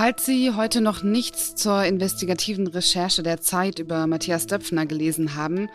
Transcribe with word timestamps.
Falls 0.00 0.24
Sie 0.24 0.52
heute 0.52 0.80
noch 0.80 1.02
nichts 1.02 1.54
zur 1.56 1.84
investigativen 1.84 2.66
Recherche 2.66 3.22
der 3.22 3.42
Zeit 3.42 3.78
über 3.78 4.06
Matthias 4.06 4.46
Döpfner 4.46 4.86
gelesen 4.86 5.34
haben, 5.34 5.68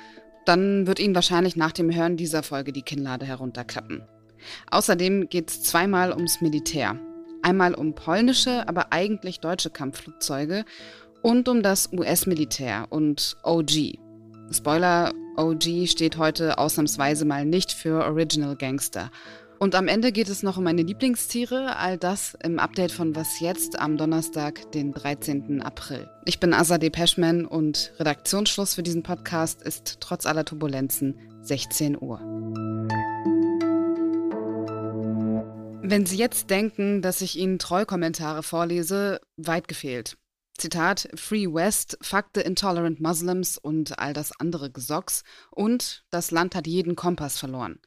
dann 0.46 0.88
wird 0.88 1.00
Ihnen 1.00 1.14
wahrscheinlich 1.14 1.56
nach 1.56 1.72
dem 1.72 1.94
Hören 1.94 2.18
dieser 2.18 2.42
Folge 2.42 2.74
die 2.74 2.82
Kinnlade 2.82 3.28
herunterklappen. 3.28 4.02
Außerdem 4.72 5.30
geht 5.30 5.52
es 5.52 5.62
zweimal 5.62 6.12
ums 6.12 6.42
Militär. 6.42 7.00
Einmal 7.44 7.76
um 7.76 7.94
polnische, 7.94 8.68
aber 8.68 8.92
eigentlich 8.92 9.42
deutsche 9.42 9.70
Kampfflugzeuge 9.70 10.66
und 11.22 11.48
um 11.48 11.62
das 11.62 11.94
US-Militär 11.94 12.88
und 12.90 13.38
OG. 13.44 14.00
Spoiler, 14.52 15.14
OG 15.38 15.86
steht 15.86 16.18
heute 16.18 16.58
ausnahmsweise 16.58 17.26
mal 17.26 17.46
nicht 17.46 17.72
für 17.72 18.04
Original 18.04 18.56
Gangster. 18.56 19.12
Und 19.58 19.74
am 19.74 19.88
Ende 19.88 20.12
geht 20.12 20.30
es 20.30 20.44
noch 20.44 20.58
um 20.58 20.66
meine 20.66 20.82
Lieblingstiere, 20.82 21.78
all 21.78 21.98
das 21.98 22.38
im 22.44 22.60
Update 22.60 22.92
von 22.92 23.16
Was 23.16 23.40
jetzt 23.40 23.80
am 23.80 23.96
Donnerstag, 23.96 24.72
den 24.74 24.92
13. 24.92 25.62
April. 25.62 26.10
Ich 26.26 26.40
bin 26.40 26.54
Azadeh 26.54 26.90
Peschman 26.90 27.46
und 27.46 27.94
Redaktionsschluss 27.98 28.76
für 28.76 28.84
diesen 28.84 29.04
Podcast 29.04 29.62
ist 29.62 30.02
trotz 30.02 30.26
aller 30.26 30.44
Turbulenzen 30.44 31.16
16 31.42 32.02
Uhr. 32.02 32.20
Wenn 35.88 36.06
Sie 36.06 36.18
jetzt 36.18 36.50
denken, 36.50 37.02
dass 37.02 37.22
ich 37.22 37.38
Ihnen 37.38 37.60
Treukommentare 37.60 38.44
vorlese, 38.44 39.22
weit 39.38 39.68
gefehlt. 39.68 40.18
Zitat, 40.58 41.08
Free 41.16 41.48
West, 41.48 41.98
Fuck 42.02 42.26
the 42.34 42.42
Intolerant 42.42 43.00
Muslims 43.00 43.58
und 43.58 44.00
all 44.00 44.14
das 44.14 44.32
andere 44.40 44.72
Gesocks 44.72 45.24
und 45.52 46.04
das 46.10 46.32
Land 46.32 46.56
hat 46.56 46.66
jeden 46.68 46.96
Kompass 46.96 47.38
verloren. 47.38 47.80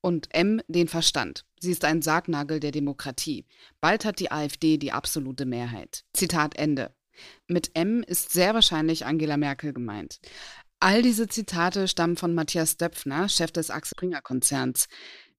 Und 0.00 0.28
M 0.32 0.60
den 0.68 0.88
Verstand. 0.88 1.44
Sie 1.60 1.72
ist 1.72 1.84
ein 1.84 2.02
Sargnagel 2.02 2.60
der 2.60 2.70
Demokratie. 2.70 3.46
Bald 3.80 4.04
hat 4.04 4.20
die 4.20 4.30
AfD 4.30 4.78
die 4.78 4.92
absolute 4.92 5.44
Mehrheit. 5.44 6.04
Zitat 6.12 6.56
Ende. 6.56 6.94
Mit 7.48 7.72
M 7.74 8.04
ist 8.06 8.32
sehr 8.32 8.54
wahrscheinlich 8.54 9.04
Angela 9.04 9.36
Merkel 9.36 9.72
gemeint. 9.72 10.20
All 10.80 11.02
diese 11.02 11.26
Zitate 11.26 11.88
stammen 11.88 12.16
von 12.16 12.34
Matthias 12.34 12.76
Döpfner, 12.76 13.28
Chef 13.28 13.50
des 13.50 13.70
Axel 13.70 13.96
Springer 13.96 14.22
Konzerns. 14.22 14.86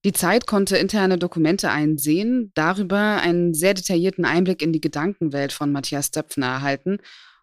Die 0.04 0.12
Zeit 0.12 0.46
konnte 0.46 0.76
interne 0.76 1.18
Dokumente 1.18 1.70
einsehen, 1.70 2.52
darüber 2.54 3.20
einen 3.22 3.54
sehr 3.54 3.74
detaillierten 3.74 4.24
Einblick 4.24 4.62
in 4.62 4.72
die 4.72 4.80
Gedankenwelt 4.80 5.52
von 5.52 5.72
Matthias 5.72 6.10
Döpfner 6.10 6.46
erhalten 6.46 6.98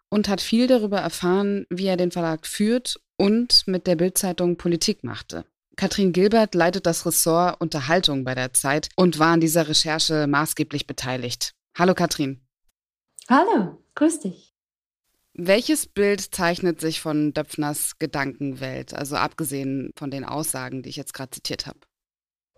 und 0.08 0.28
hat 0.28 0.40
viel 0.40 0.66
darüber 0.66 0.98
erfahren, 0.98 1.66
wie 1.70 1.86
er 1.86 1.96
den 1.96 2.10
Verlag 2.10 2.46
führt 2.46 3.00
und 3.16 3.66
mit 3.66 3.86
der 3.86 3.96
Bildzeitung 3.96 4.56
Politik 4.56 5.04
machte. 5.04 5.44
Katrin 5.78 6.12
Gilbert 6.12 6.56
leitet 6.56 6.86
das 6.86 7.06
Ressort 7.06 7.60
Unterhaltung 7.60 8.24
bei 8.24 8.34
der 8.34 8.52
Zeit 8.52 8.88
und 8.96 9.20
war 9.20 9.28
an 9.28 9.40
dieser 9.40 9.68
Recherche 9.68 10.26
maßgeblich 10.26 10.88
beteiligt. 10.88 11.54
Hallo 11.78 11.94
Katrin. 11.94 12.40
Hallo, 13.28 13.78
grüß 13.94 14.18
dich. 14.18 14.56
Welches 15.34 15.86
Bild 15.86 16.34
zeichnet 16.34 16.80
sich 16.80 17.00
von 17.00 17.32
Döpfners 17.32 18.00
Gedankenwelt, 18.00 18.92
also 18.92 19.14
abgesehen 19.14 19.92
von 19.94 20.10
den 20.10 20.24
Aussagen, 20.24 20.82
die 20.82 20.88
ich 20.88 20.96
jetzt 20.96 21.14
gerade 21.14 21.30
zitiert 21.30 21.68
habe? 21.68 21.78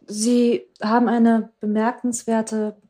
Sie 0.07 0.63
haben 0.83 1.07
eine 1.07 1.53
bemerkenswerte 1.61 2.81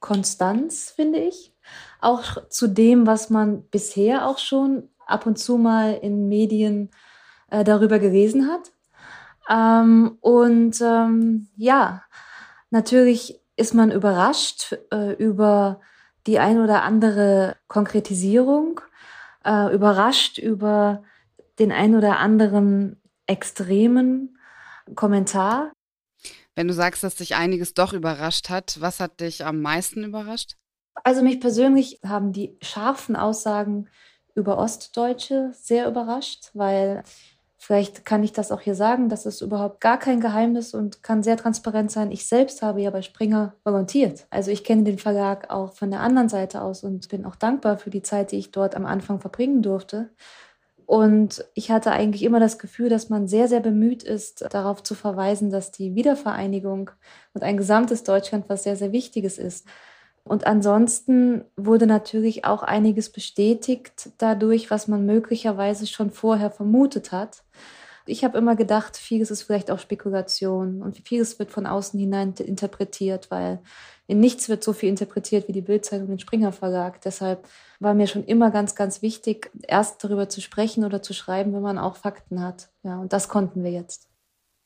Konstanz, 0.00 0.90
finde 0.90 1.20
ich. 1.20 1.54
Auch 2.02 2.46
zu 2.50 2.66
dem, 2.66 3.06
was 3.06 3.30
man 3.30 3.66
bisher 3.70 4.28
auch 4.28 4.36
schon 4.36 4.90
ab 5.06 5.24
und 5.24 5.38
zu 5.38 5.56
mal 5.56 5.94
in 5.94 6.28
Medien 6.28 6.90
äh, 7.50 7.64
darüber 7.64 7.98
gelesen 7.98 8.48
hat. 8.48 8.70
Ähm, 9.48 10.18
und 10.20 10.80
ähm, 10.80 11.48
ja, 11.56 12.02
natürlich 12.70 13.40
ist 13.56 13.74
man 13.74 13.90
überrascht 13.90 14.76
äh, 14.92 15.14
über 15.14 15.80
die 16.26 16.38
ein 16.38 16.60
oder 16.60 16.82
andere 16.82 17.56
Konkretisierung, 17.66 18.80
äh, 19.44 19.74
überrascht 19.74 20.38
über 20.38 21.02
den 21.58 21.72
ein 21.72 21.94
oder 21.96 22.18
anderen 22.18 23.00
extremen 23.26 24.38
Kommentar, 24.94 25.72
wenn 26.58 26.66
du 26.66 26.74
sagst, 26.74 27.04
dass 27.04 27.14
dich 27.14 27.36
einiges 27.36 27.72
doch 27.72 27.92
überrascht 27.92 28.50
hat, 28.50 28.80
was 28.80 28.98
hat 28.98 29.20
dich 29.20 29.44
am 29.44 29.62
meisten 29.62 30.02
überrascht? 30.02 30.56
Also 31.04 31.22
mich 31.22 31.38
persönlich 31.38 32.00
haben 32.04 32.32
die 32.32 32.58
scharfen 32.60 33.14
Aussagen 33.14 33.88
über 34.34 34.58
Ostdeutsche 34.58 35.52
sehr 35.54 35.86
überrascht, 35.86 36.50
weil 36.54 37.04
vielleicht 37.58 38.04
kann 38.04 38.22
ich 38.22 38.32
das 38.32 38.52
auch 38.52 38.60
hier 38.60 38.74
sagen, 38.74 39.08
das 39.08 39.26
ist 39.26 39.40
überhaupt 39.40 39.80
gar 39.80 39.98
kein 39.98 40.20
Geheimnis 40.20 40.74
und 40.74 41.02
kann 41.02 41.22
sehr 41.22 41.36
transparent 41.36 41.90
sein. 41.90 42.12
Ich 42.12 42.26
selbst 42.26 42.62
habe 42.62 42.80
ja 42.80 42.90
bei 42.90 43.02
Springer 43.02 43.54
volontiert. 43.64 44.26
Also 44.30 44.50
ich 44.50 44.64
kenne 44.64 44.84
den 44.84 44.98
Verlag 44.98 45.50
auch 45.50 45.74
von 45.74 45.90
der 45.90 46.00
anderen 46.00 46.28
Seite 46.28 46.62
aus 46.62 46.84
und 46.84 47.08
bin 47.08 47.24
auch 47.26 47.36
dankbar 47.36 47.76
für 47.78 47.90
die 47.90 48.02
Zeit, 48.02 48.32
die 48.32 48.38
ich 48.38 48.52
dort 48.52 48.74
am 48.76 48.86
Anfang 48.86 49.20
verbringen 49.20 49.62
durfte. 49.62 50.10
Und 50.86 51.44
ich 51.52 51.70
hatte 51.70 51.92
eigentlich 51.92 52.22
immer 52.22 52.40
das 52.40 52.58
Gefühl, 52.58 52.88
dass 52.88 53.10
man 53.10 53.28
sehr, 53.28 53.46
sehr 53.46 53.60
bemüht 53.60 54.02
ist, 54.02 54.46
darauf 54.54 54.82
zu 54.82 54.94
verweisen, 54.94 55.50
dass 55.50 55.70
die 55.70 55.94
Wiedervereinigung 55.94 56.90
und 57.34 57.42
ein 57.42 57.58
gesamtes 57.58 58.04
Deutschland 58.04 58.48
was 58.48 58.62
sehr, 58.62 58.74
sehr 58.74 58.90
Wichtiges 58.92 59.36
ist. 59.36 59.66
Und 60.28 60.46
ansonsten 60.46 61.44
wurde 61.56 61.86
natürlich 61.86 62.44
auch 62.44 62.62
einiges 62.62 63.10
bestätigt 63.10 64.10
dadurch, 64.18 64.70
was 64.70 64.86
man 64.86 65.06
möglicherweise 65.06 65.86
schon 65.86 66.10
vorher 66.10 66.50
vermutet 66.50 67.12
hat. 67.12 67.44
Ich 68.04 68.24
habe 68.24 68.38
immer 68.38 68.54
gedacht, 68.54 68.96
vieles 68.96 69.30
ist 69.30 69.42
vielleicht 69.42 69.70
auch 69.70 69.78
Spekulation 69.78 70.82
und 70.82 70.98
vieles 71.06 71.38
wird 71.38 71.50
von 71.50 71.66
außen 71.66 71.98
hinein 71.98 72.34
interpretiert, 72.34 73.30
weil 73.30 73.60
in 74.06 74.20
nichts 74.20 74.48
wird 74.48 74.64
so 74.64 74.72
viel 74.72 74.88
interpretiert 74.88 75.48
wie 75.48 75.52
die 75.52 75.62
Bildzeitung 75.62 76.08
den 76.08 76.18
Springer 76.18 76.52
Verlag. 76.52 77.00
Deshalb 77.02 77.46
war 77.80 77.94
mir 77.94 78.06
schon 78.06 78.24
immer 78.24 78.50
ganz, 78.50 78.74
ganz 78.74 79.02
wichtig, 79.02 79.50
erst 79.66 80.02
darüber 80.04 80.28
zu 80.28 80.40
sprechen 80.40 80.84
oder 80.84 81.02
zu 81.02 81.14
schreiben, 81.14 81.52
wenn 81.54 81.62
man 81.62 81.78
auch 81.78 81.96
Fakten 81.96 82.42
hat. 82.42 82.70
Ja, 82.82 82.98
und 82.98 83.12
das 83.12 83.28
konnten 83.28 83.62
wir 83.62 83.70
jetzt. 83.70 84.08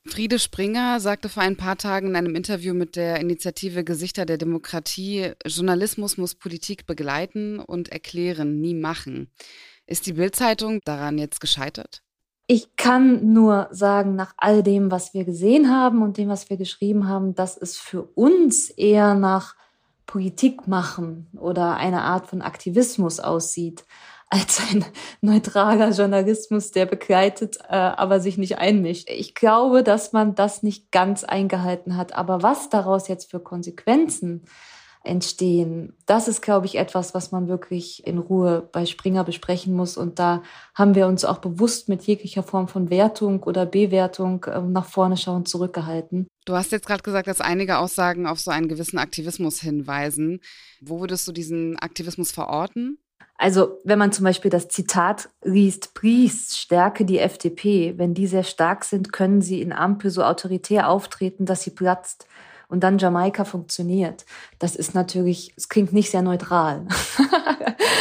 Friede 0.05 0.41
Springer 0.41 0.99
sagte 0.99 1.29
vor 1.29 1.45
ein 1.45 1.57
paar 1.57 1.77
Tagen 1.77 2.09
in 2.09 2.17
einem 2.17 2.35
Interview 2.35 2.75
mit 2.75 2.97
der 2.97 3.21
Initiative 3.21 3.85
Gesichter 3.85 4.27
der 4.27 4.37
Demokratie, 4.37 5.33
Journalismus 5.47 6.17
muss 6.19 6.35
Politik 6.35 6.87
begleiten 6.87 7.61
und 7.61 7.91
erklären, 7.91 8.61
nie 8.61 8.75
machen. 8.75 9.31
Ist 9.87 10.07
die 10.07 10.15
Bildzeitung 10.15 10.81
daran 10.85 11.19
jetzt 11.19 11.41
gescheitert? 11.41 12.03
Ich 12.49 12.75
kann 12.75 13.33
nur 13.33 13.69
sagen, 13.71 14.17
nach 14.17 14.35
all 14.37 14.65
dem, 14.65 14.91
was 14.91 15.15
wir 15.15 15.25
gesehen 15.25 15.71
haben 15.71 16.03
und 16.03 16.19
dem, 16.19 16.29
was 16.29 16.51
wir 16.51 16.57
geschrieben 16.57 17.07
haben, 17.07 17.37
dass 17.37 17.57
es 17.57 17.79
für 17.79 18.03
uns 18.03 18.71
eher 18.71 19.15
nach 19.15 19.55
Politik 20.07 20.67
machen 20.67 21.29
oder 21.39 21.77
eine 21.77 22.03
Art 22.03 22.27
von 22.27 22.43
Aktivismus 22.43 23.21
aussieht, 23.21 23.85
als 24.33 24.61
ein 24.71 24.85
neutraler 25.21 25.91
Journalismus, 25.91 26.71
der 26.71 26.87
begleitet, 26.87 27.59
äh, 27.69 27.75
aber 27.75 28.19
sich 28.19 28.39
nicht 28.39 28.57
einmischt. 28.57 29.11
Ich 29.11 29.35
glaube, 29.35 29.83
dass 29.83 30.13
man 30.13 30.35
das 30.35 30.63
nicht 30.63 30.91
ganz 30.91 31.23
eingehalten 31.23 31.99
hat. 31.99 32.15
Aber 32.15 32.43
was 32.43 32.71
daraus 32.71 33.09
jetzt 33.09 33.31
für 33.31 33.41
Konsequenzen 33.41 34.45
entstehen. 35.05 35.95
Das 36.07 36.29
ist, 36.29 36.43
glaube 36.43 36.67
ich, 36.67 36.77
etwas, 36.77 37.13
was 37.13 37.33
man 37.33 37.49
wirklich 37.49 38.07
in 38.07 38.19
Ruhe 38.19 38.69
bei 38.73 38.87
Springer 38.87 39.25
besprechen 39.25 39.75
muss. 39.75 39.97
Und 39.97 40.19
da 40.19 40.43
haben 40.75 40.95
wir 40.95 41.09
uns 41.09 41.25
auch 41.25 41.39
bewusst 41.39 41.89
mit 41.89 42.03
jeglicher 42.05 42.45
Form 42.45 42.69
von 42.69 42.89
Wertung 42.89 43.43
oder 43.43 43.67
Bewertung 43.67 44.47
ähm, 44.49 44.73
nach 44.73 44.87
vorne 44.87 45.17
schauen 45.17 45.45
zurückgehalten. 45.45 46.29
Du 46.45 46.55
hast 46.55 46.73
jetzt 46.73 46.87
gerade 46.87 47.03
gesagt, 47.03 47.27
dass 47.27 47.41
einige 47.41 47.79
Aussagen 47.79 48.27
auf 48.27 48.41
so 48.41 48.51
einen 48.51 48.69
gewissen 48.69 48.99
Aktivismus 48.99 49.61
hinweisen. 49.61 50.41
Wo 50.81 51.01
würdest 51.01 51.27
du 51.27 51.33
diesen 51.33 51.79
Aktivismus 51.79 52.31
verorten? 52.31 52.99
Also, 53.37 53.79
wenn 53.85 53.99
man 53.99 54.13
zum 54.13 54.25
Beispiel 54.25 54.51
das 54.51 54.69
Zitat 54.69 55.29
liest, 55.43 55.95
Priest 55.95 56.59
stärke 56.59 57.05
die 57.05 57.19
FDP. 57.19 57.95
Wenn 57.97 58.15
die 58.15 58.27
sehr 58.27 58.45
stark 58.45 58.85
sind, 58.85 59.13
können 59.13 59.43
sie 59.43 59.61
in 59.61 59.73
Ampel 59.73 60.11
so 60.11 60.23
autoritär 60.23 60.89
auftreten, 60.89 61.45
dass 61.45 61.63
sie 61.63 61.71
platzt 61.71 62.27
und 62.73 62.81
dann 62.81 62.97
Jamaika 62.97 63.45
funktioniert. 63.45 64.25
Das 64.59 64.77
ist 64.77 64.95
natürlich, 64.95 65.53
es 65.59 65.69
klingt 65.69 65.93
nicht 65.93 66.11
sehr 66.11 66.23
neutral. 66.23 66.87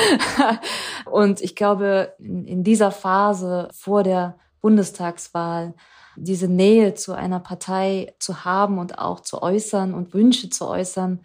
und 1.12 1.42
ich 1.42 1.58
glaube, 1.58 2.14
in, 2.20 2.64
dieser 2.64 2.92
Phase 2.92 3.68
vor 3.74 4.04
der 4.04 4.38
Bundestagswahl 4.62 5.74
diese 6.16 6.48
Nähe 6.48 6.94
zu 6.94 7.12
einer 7.12 7.42
Partei 7.42 8.14
zu 8.18 8.46
haben 8.46 8.78
und 8.78 8.98
auch 8.98 9.20
zu 9.20 9.42
äußern 9.42 9.94
und 9.94 10.14
Wünsche 10.14 10.50
zu 10.50 10.66
äußern, 10.66 11.20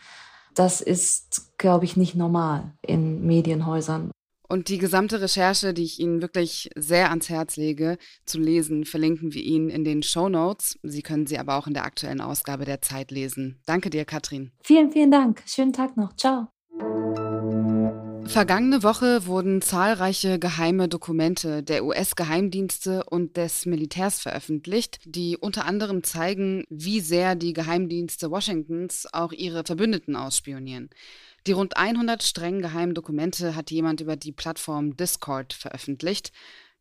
das 0.57 0.81
ist, 0.81 1.57
glaube 1.59 1.85
ich, 1.85 1.97
nicht 1.97 2.15
normal 2.15 2.73
in 2.83 3.25
Medienhäusern. 3.27 4.11
Und 4.49 4.69
die 4.69 4.79
gesamte 4.79 5.21
Recherche, 5.21 5.75
die 5.75 5.83
ich 5.83 5.99
Ihnen 5.99 6.23
wirklich 6.23 6.71
sehr 6.77 7.11
ans 7.11 7.29
Herz 7.29 7.57
lege, 7.57 7.99
zu 8.25 8.39
lesen, 8.39 8.85
verlinken 8.85 9.35
wir 9.35 9.43
Ihnen 9.43 9.71
in 9.71 9.85
den 9.85 10.03
Show 10.03 10.29
Notes. 10.29 10.79
Sie 10.83 11.03
können 11.03 11.27
sie 11.27 11.39
aber 11.39 11.57
auch 11.57 11.67
in 11.67 11.75
der 11.75 11.85
aktuellen 11.85 12.21
Ausgabe 12.21 12.65
der 12.65 12.81
Zeit 12.81 13.11
lesen. 13.11 13.61
Danke 13.67 13.91
dir, 13.91 14.05
Katrin. 14.05 14.53
Vielen, 14.63 14.93
vielen 14.93 15.11
Dank. 15.11 15.43
Schönen 15.47 15.73
Tag 15.73 15.97
noch. 15.97 16.15
Ciao. 16.17 16.49
Vergangene 18.29 18.83
Woche 18.83 19.27
wurden 19.27 19.63
zahlreiche 19.63 20.39
geheime 20.39 20.89
Dokumente 20.89 21.63
der 21.63 21.85
US-Geheimdienste 21.85 23.05
und 23.05 23.37
des 23.37 23.67
Militärs 23.67 24.21
veröffentlicht, 24.21 24.99
die 25.05 25.37
unter 25.37 25.65
anderem 25.65 26.03
zeigen, 26.03 26.65
wie 26.69 27.01
sehr 27.01 27.35
die 27.35 27.53
Geheimdienste 27.53 28.31
Washingtons 28.31 29.07
auch 29.13 29.33
ihre 29.33 29.65
Verbündeten 29.65 30.17
ausspionieren. 30.17 30.91
Die 31.47 31.53
rund 31.53 31.77
100 31.77 32.23
streng 32.23 32.61
geheimen 32.61 32.95
Dokumente 32.95 33.55
hat 33.55 33.71
jemand 33.71 34.01
über 34.01 34.17
die 34.17 34.33
Plattform 34.33 34.97
Discord 34.97 35.53
veröffentlicht. 35.53 36.33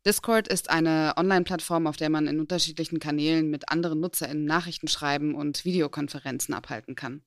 Discord 0.04 0.48
ist 0.48 0.70
eine 0.70 1.14
Online-Plattform, 1.16 1.86
auf 1.86 1.96
der 1.96 2.10
man 2.10 2.26
in 2.26 2.40
unterschiedlichen 2.40 3.00
Kanälen 3.00 3.50
mit 3.50 3.68
anderen 3.68 4.00
NutzerInnen 4.00 4.44
Nachrichten 4.44 4.88
schreiben 4.88 5.34
und 5.34 5.64
Videokonferenzen 5.64 6.54
abhalten 6.54 6.94
kann. 6.94 7.22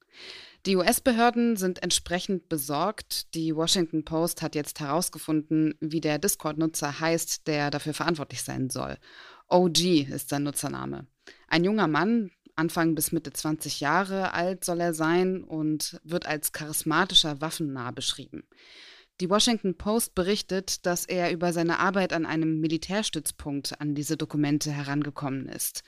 Die 0.66 0.76
US-Behörden 0.76 1.56
sind 1.56 1.82
entsprechend 1.84 2.50
besorgt. 2.50 3.34
Die 3.34 3.56
Washington 3.56 4.04
Post 4.04 4.42
hat 4.42 4.56
jetzt 4.56 4.80
herausgefunden, 4.80 5.76
wie 5.80 6.02
der 6.02 6.20
Discord-Nutzer 6.20 7.00
heißt, 7.00 7.48
der 7.48 7.72
dafür 7.72 7.94
verantwortlich 7.94 8.44
sein 8.44 8.70
soll. 8.70 8.98
OG 9.48 10.10
ist 10.10 10.30
sein 10.30 10.44
Nutzername. 10.44 11.08
Ein 11.48 11.64
junger 11.64 11.88
Mann, 11.88 12.32
Anfang 12.56 12.94
bis 12.94 13.14
Mitte 13.14 13.32
20 13.32 13.80
Jahre 13.80 14.34
alt 14.34 14.66
soll 14.66 14.82
er 14.82 14.94
sein 14.94 15.44
und 15.46 16.00
wird 16.04 16.26
als 16.26 16.52
charismatischer 16.52 17.40
Waffennah 17.40 17.92
beschrieben. 17.92 18.44
Die 19.22 19.30
Washington 19.30 19.78
Post 19.78 20.14
berichtet, 20.14 20.86
dass 20.86 21.06
er 21.06 21.32
über 21.32 21.54
seine 21.54 21.80
Arbeit 21.80 22.12
an 22.12 22.26
einem 22.26 22.60
Militärstützpunkt 22.60 23.80
an 23.80 23.96
diese 23.96 24.18
Dokumente 24.18 24.72
herangekommen 24.72 25.48
ist. 25.48 25.84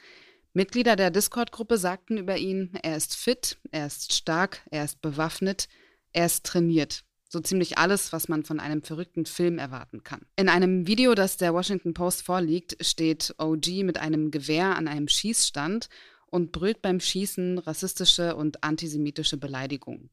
Mitglieder 0.54 0.98
der 0.98 1.12
Discord-Gruppe 1.12 1.78
sagten 1.78 2.18
über 2.18 2.38
ihn, 2.38 2.72
er 2.84 2.98
ist 2.98 3.16
fit, 3.16 3.58
er 3.72 3.88
ist 3.88 4.14
stark, 4.14 4.62
er 4.70 4.84
ist 4.84 5.02
bewaffnet, 5.02 5.70
er 6.12 6.26
ist 6.26 6.46
trainiert. 6.46 7.06
So 7.30 7.40
ziemlich 7.40 7.78
alles, 7.78 8.12
was 8.12 8.28
man 8.28 8.44
von 8.44 8.60
einem 8.60 8.84
verrückten 8.84 9.26
Film 9.26 9.58
erwarten 9.58 10.04
kann. 10.04 10.26
In 10.36 10.50
einem 10.50 10.88
Video, 10.88 11.16
das 11.16 11.38
der 11.38 11.54
Washington 11.54 11.94
Post 11.94 12.24
vorliegt, 12.24 12.86
steht 12.86 13.34
OG 13.38 13.84
mit 13.84 13.98
einem 14.00 14.32
Gewehr 14.32 14.76
an 14.76 14.90
einem 14.90 15.08
Schießstand 15.08 15.88
und 16.32 16.52
brüllt 16.52 16.82
beim 16.82 17.00
Schießen 17.00 17.60
rassistische 17.60 18.36
und 18.36 18.64
antisemitische 18.64 19.38
Beleidigungen. 19.38 20.10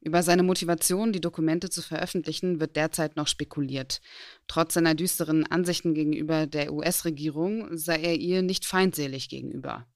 Über 0.00 0.22
seine 0.22 0.42
Motivation, 0.42 1.12
die 1.12 1.20
Dokumente 1.20 1.70
zu 1.70 1.82
veröffentlichen, 1.82 2.58
wird 2.58 2.74
derzeit 2.74 3.16
noch 3.16 3.28
spekuliert. 3.28 4.00
Trotz 4.48 4.74
seiner 4.74 4.94
düsteren 4.94 5.46
Ansichten 5.46 5.94
gegenüber 5.94 6.46
der 6.46 6.72
US-Regierung 6.72 7.76
sei 7.76 8.00
er 8.00 8.16
ihr 8.16 8.42
nicht 8.42 8.64
feindselig 8.64 9.28
gegenüber. 9.28 9.86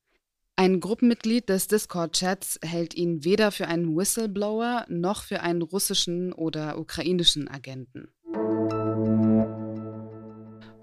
Ein 0.54 0.80
Gruppenmitglied 0.80 1.48
des 1.48 1.66
Discord-Chats 1.66 2.60
hält 2.62 2.94
ihn 2.94 3.24
weder 3.24 3.50
für 3.50 3.68
einen 3.68 3.96
Whistleblower 3.96 4.84
noch 4.88 5.22
für 5.22 5.40
einen 5.40 5.62
russischen 5.62 6.32
oder 6.32 6.78
ukrainischen 6.78 7.48
Agenten. 7.48 8.08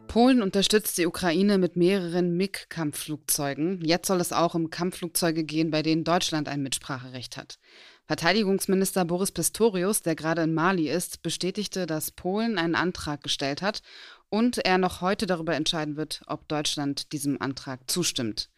Polen 0.09 0.41
unterstützt 0.41 0.97
die 0.97 1.05
Ukraine 1.05 1.59
mit 1.59 1.75
mehreren 1.75 2.35
MiG-Kampfflugzeugen. 2.35 3.85
Jetzt 3.85 4.07
soll 4.07 4.19
es 4.19 4.33
auch 4.33 4.55
um 4.55 4.71
Kampfflugzeuge 4.71 5.43
gehen, 5.43 5.69
bei 5.69 5.83
denen 5.83 6.03
Deutschland 6.03 6.49
ein 6.49 6.63
Mitspracherecht 6.63 7.37
hat. 7.37 7.59
Verteidigungsminister 8.07 9.05
Boris 9.05 9.31
Pistorius, 9.31 10.01
der 10.01 10.15
gerade 10.15 10.41
in 10.41 10.55
Mali 10.55 10.89
ist, 10.89 11.21
bestätigte, 11.21 11.85
dass 11.85 12.09
Polen 12.09 12.57
einen 12.57 12.73
Antrag 12.73 13.21
gestellt 13.21 13.61
hat 13.61 13.83
und 14.29 14.59
er 14.59 14.77
noch 14.77 15.01
heute 15.01 15.25
darüber 15.25 15.55
entscheiden 15.55 15.97
wird, 15.97 16.21
ob 16.27 16.47
Deutschland 16.47 17.11
diesem 17.11 17.41
Antrag 17.41 17.89
zustimmt. 17.89 18.49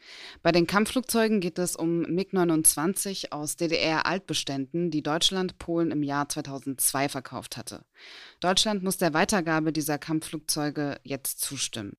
Bei 0.41 0.51
den 0.51 0.67
Kampfflugzeugen 0.67 1.39
geht 1.39 1.59
es 1.59 1.75
um 1.75 2.01
MiG-29 2.01 3.31
aus 3.31 3.55
DDR-Altbeständen, 3.55 4.91
die 4.91 5.03
Deutschland 5.03 5.57
Polen 5.57 5.91
im 5.91 6.03
Jahr 6.03 6.27
2002 6.27 7.09
verkauft 7.09 7.57
hatte. 7.57 7.85
Deutschland 8.39 8.83
muss 8.83 8.97
der 8.97 9.13
Weitergabe 9.13 9.71
dieser 9.71 9.97
Kampfflugzeuge 9.97 10.99
jetzt 11.03 11.41
zustimmen. 11.41 11.93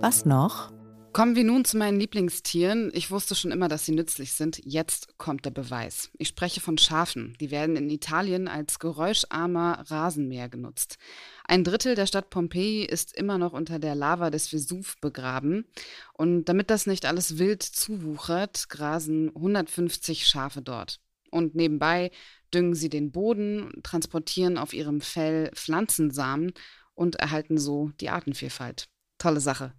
Was 0.00 0.24
noch? 0.24 0.72
Kommen 1.12 1.36
wir 1.36 1.44
nun 1.44 1.66
zu 1.66 1.76
meinen 1.76 2.00
Lieblingstieren. 2.00 2.90
Ich 2.94 3.10
wusste 3.10 3.34
schon 3.34 3.50
immer, 3.50 3.68
dass 3.68 3.84
sie 3.84 3.92
nützlich 3.92 4.32
sind. 4.32 4.62
Jetzt 4.64 5.18
kommt 5.18 5.44
der 5.44 5.50
Beweis. 5.50 6.10
Ich 6.16 6.28
spreche 6.28 6.62
von 6.62 6.78
Schafen. 6.78 7.36
Die 7.38 7.50
werden 7.50 7.76
in 7.76 7.90
Italien 7.90 8.48
als 8.48 8.78
geräuscharmer 8.78 9.84
Rasenmäher 9.90 10.48
genutzt. 10.48 10.96
Ein 11.44 11.64
Drittel 11.64 11.96
der 11.96 12.06
Stadt 12.06 12.30
Pompeji 12.30 12.84
ist 12.86 13.14
immer 13.14 13.36
noch 13.36 13.52
unter 13.52 13.78
der 13.78 13.94
Lava 13.94 14.30
des 14.30 14.48
Vesuv 14.48 14.96
begraben. 15.02 15.66
Und 16.14 16.46
damit 16.46 16.70
das 16.70 16.86
nicht 16.86 17.04
alles 17.04 17.36
wild 17.36 17.62
zuwuchert, 17.62 18.70
grasen 18.70 19.28
150 19.36 20.26
Schafe 20.26 20.62
dort. 20.62 20.98
Und 21.30 21.54
nebenbei 21.54 22.10
düngen 22.54 22.74
sie 22.74 22.88
den 22.88 23.12
Boden, 23.12 23.70
transportieren 23.82 24.56
auf 24.56 24.72
ihrem 24.72 25.02
Fell 25.02 25.50
Pflanzensamen 25.54 26.54
und 26.94 27.16
erhalten 27.16 27.58
so 27.58 27.90
die 28.00 28.08
Artenvielfalt. 28.08 28.88
Tolle 29.18 29.40
Sache. 29.40 29.74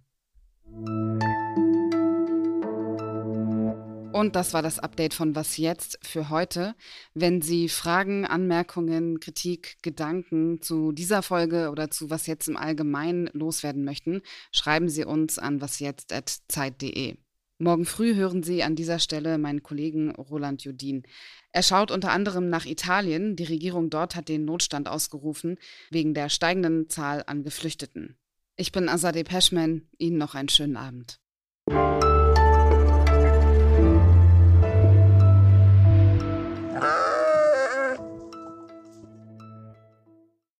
Und 4.14 4.36
das 4.36 4.54
war 4.54 4.62
das 4.62 4.78
Update 4.78 5.12
von 5.12 5.34
Was 5.34 5.56
jetzt 5.56 5.98
für 6.00 6.30
heute. 6.30 6.76
Wenn 7.14 7.42
Sie 7.42 7.68
Fragen, 7.68 8.24
Anmerkungen, 8.24 9.18
Kritik, 9.18 9.76
Gedanken 9.82 10.62
zu 10.62 10.92
dieser 10.92 11.20
Folge 11.22 11.68
oder 11.70 11.90
zu 11.90 12.10
Was 12.10 12.28
jetzt 12.28 12.46
im 12.46 12.56
Allgemeinen 12.56 13.28
loswerden 13.32 13.84
möchten, 13.84 14.22
schreiben 14.52 14.88
Sie 14.88 15.04
uns 15.04 15.40
an 15.40 15.60
wasjetzt.zeit.de. 15.60 17.16
Morgen 17.58 17.84
früh 17.84 18.14
hören 18.14 18.44
Sie 18.44 18.62
an 18.62 18.76
dieser 18.76 19.00
Stelle 19.00 19.36
meinen 19.36 19.64
Kollegen 19.64 20.12
Roland 20.12 20.62
Judin. 20.62 21.02
Er 21.50 21.64
schaut 21.64 21.90
unter 21.90 22.12
anderem 22.12 22.48
nach 22.48 22.66
Italien. 22.66 23.34
Die 23.34 23.44
Regierung 23.44 23.90
dort 23.90 24.14
hat 24.14 24.28
den 24.28 24.44
Notstand 24.44 24.88
ausgerufen 24.88 25.58
wegen 25.90 26.14
der 26.14 26.28
steigenden 26.28 26.88
Zahl 26.88 27.24
an 27.26 27.42
Geflüchteten. 27.42 28.16
Ich 28.56 28.70
bin 28.70 28.88
Azadeh 28.88 29.24
Peschman. 29.24 29.88
Ihnen 29.98 30.16
noch 30.16 30.36
einen 30.36 30.48
schönen 30.48 30.76
Abend. 30.76 31.18